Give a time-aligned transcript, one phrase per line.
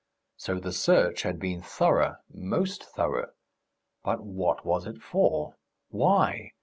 [0.35, 3.33] So the search had been thorough, most thorough.
[4.03, 5.57] But what was it for?
[5.89, 6.53] Why?